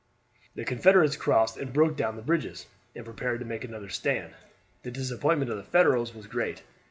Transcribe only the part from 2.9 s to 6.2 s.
and prepared to make another stand. The disappointment of the Federals